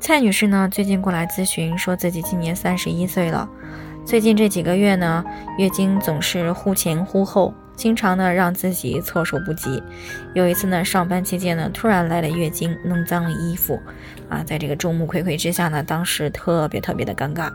[0.00, 3.48] 蔡女士呢，最近过来咨询，说自己今年三十一岁了，
[4.06, 5.24] 最近这几个月呢，
[5.58, 9.82] 月经总是忽前忽后，经常呢让自己措手不及。
[10.34, 13.78] 有一次呢，上班期间呢，突然来了月经，弄脏了衣服，
[14.28, 17.52] 啊，在这个众目睽睽之下呢，当时特别特别的尴尬，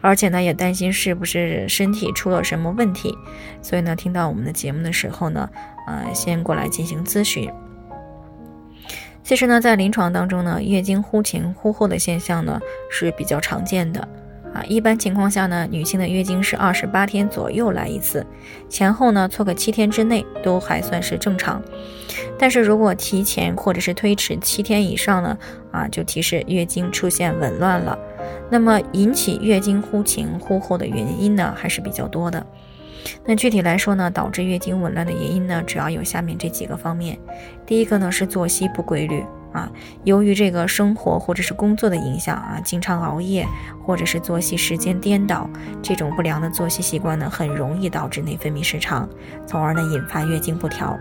[0.00, 3.14] 而且呢，也担心是不是身体出了什么问题，
[3.62, 5.48] 所以呢，听到我们的节目的时候呢，
[5.86, 7.48] 呃，先过来进行咨询。
[9.28, 12.58] 其实呢，在临床当中呢，月经忽前忽后的现象呢
[12.90, 14.00] 是比较常见的
[14.54, 14.64] 啊。
[14.66, 18.26] 一般情况下呢，女性的月经是二十八天左右来一次，
[18.70, 21.62] 前后呢错个七天之内都还算是正常。
[22.38, 25.36] 但是如果提前或者是推迟七天以上呢，
[25.72, 27.98] 啊，就提示月经出现紊乱了。
[28.48, 32.46] 那么引起月经忽前忽后的原因呢，还是比较多的。
[33.24, 37.18] 那具体来说呢，导致月经紊乱的原因呢，主要有下面这几个方面。
[37.66, 39.70] 第一个呢是作息不规律啊，
[40.04, 43.46] 由于这个生活或者是工作的影响啊，经常熬夜
[43.84, 45.48] 或者是作息时间颠倒，
[45.82, 49.08] 这种不良的作息习惯呢，很容易导致内分泌失常，
[49.46, 50.98] 从而呢引发月经不调。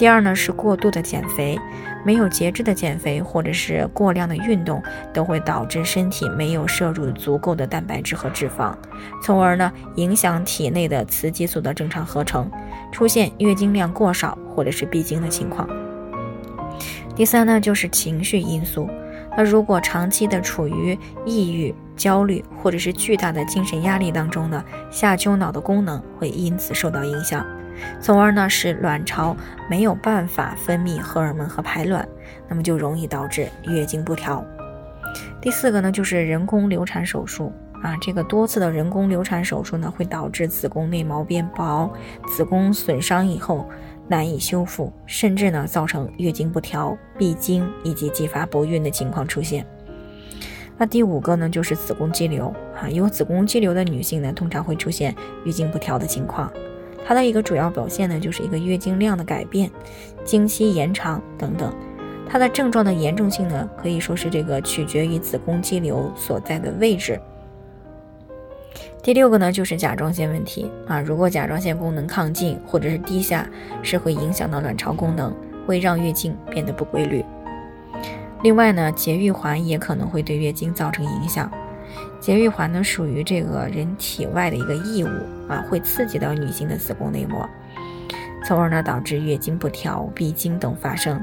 [0.00, 1.60] 第二呢是过度的减肥。
[2.06, 8.74] 没有节制的减肥，或者是过量的运动，都会导致身体没有摄入足够的蛋白质和脂肪，
[9.22, 12.50] 从而呢影响体内的雌激素的正常合成，
[12.90, 15.68] 出现月经量过少或者是闭经的情况。
[17.14, 18.88] 第三呢就是情绪因素，
[19.36, 27.44] 那如果长期的处于抑郁、焦虑或者是巨大的精神压力当中呢，下丘脑的功能会因此受到影响。
[28.00, 29.36] 从而呢，使卵巢
[29.68, 32.06] 没有办法分泌荷尔蒙和排卵，
[32.48, 34.44] 那么就容易导致月经不调。
[35.40, 37.52] 第四个呢，就是人工流产手术
[37.82, 41.90] 啊，这个多次的人工流产手术呢，会导致子宫内膜变薄，
[42.28, 43.68] 子宫损伤以后
[44.06, 49.66] 难以修复，甚至呢，造成月经不调、闭经以及继发不孕的情况出现。
[50.76, 55.14] 那第五个呢，就是子宫肌瘤啊，有子宫肌瘤的女性呢，通常会出现
[55.44, 56.52] 月经不调的情况。
[57.06, 59.70] 它的一个主要表现呢，就是一个月经量的改变、
[60.24, 61.74] 经期延长等等。
[62.28, 67.20] 它的症状的严重性呢，可以说是这个取决于子宫肌瘤所在的位置。
[69.02, 73.48] 第六个呢，就是甲状腺问题啊，如果甲状腺功能亢进或者是低下，
[73.82, 75.34] 是会影响到卵巢功能，
[75.66, 77.24] 会让月经变得不规律。
[78.42, 81.50] 另外呢，节育环也可能会对月经造成影响。
[82.20, 85.08] 节育环呢，属于这个人体外的一个异物
[85.48, 87.48] 啊，会刺激到女性的子宫内膜，
[88.44, 91.20] 从而呢导致月经不调、闭经等发生。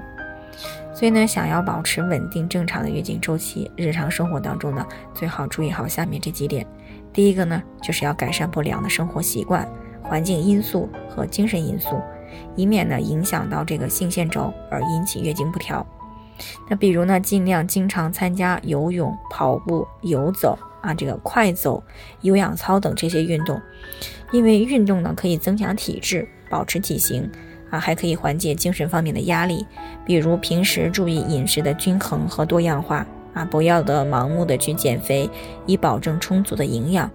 [0.94, 4.83] 所以呢，想要保持稳定正常的月经周期，日常生活当中呢，
[5.13, 6.66] 最好注意好下面这几点。
[7.13, 9.67] 第一个呢，就是要改善不良的生活习惯、
[10.01, 12.01] 环境因素和精神因素，
[12.55, 15.85] 以免呢影响到这个性腺轴而引起月经不调。
[16.69, 21.83] 那比如呢，尽量经常参加游泳、跑步、游走啊，这个快走、
[22.21, 23.59] 有氧操等这些运动，
[24.31, 27.29] 因为运动呢可以增强体质、保持体型
[27.69, 29.65] 啊，还可以缓解精神方面的压力。
[30.05, 35.29] 比如平时注意饮食的均衡和多样化啊，不要的盲目的去减肥，
[35.65, 37.09] 以保证充足的营养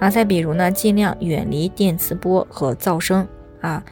[0.00, 0.08] 啊。
[0.08, 3.28] 再比如呢，尽量远离电磁波和噪声
[3.60, 3.84] 啊，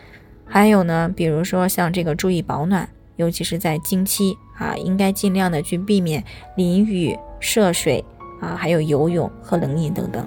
[0.46, 2.88] 还有呢，比如说像这个注意保暖。
[3.16, 6.22] 尤其是在经期啊，应该尽量的去避免
[6.56, 8.04] 淋雨、涉水
[8.40, 10.26] 啊，还有游泳、喝冷饮等等。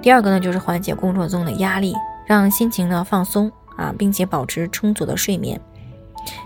[0.00, 1.94] 第二个呢，就是缓解工作中的压力，
[2.26, 5.60] 让心情呢放松啊，并且保持充足的睡眠。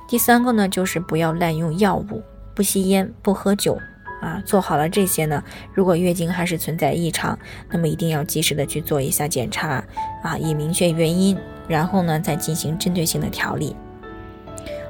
[0.06, 2.22] 第三个呢，就是不要滥用药物，
[2.54, 3.78] 不吸烟，不喝酒
[4.20, 4.42] 啊。
[4.44, 5.42] 做好了这些呢，
[5.72, 7.38] 如果月经还是存在异常，
[7.70, 9.82] 那么一定要及时的去做一下检查
[10.22, 11.36] 啊，以明确原因，
[11.66, 13.74] 然后呢再进行针对性的调理。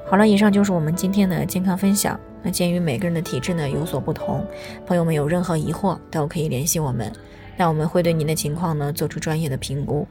[0.08, 2.18] 好了，以上就是我们今天的健康分享。
[2.42, 4.46] 那鉴于每个人的体质呢有所不同，
[4.86, 7.12] 朋友们有任何疑惑都可以联系我们，
[7.56, 10.06] 那我们会对您的情况呢做出专业的评估，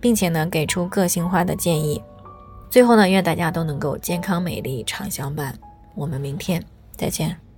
[0.00, 2.00] 并且呢给出个性化的建议。
[2.70, 5.52] 最后呢，愿大家都能够健康美丽常相伴。
[5.96, 6.64] 我们明天
[6.96, 7.49] 再见。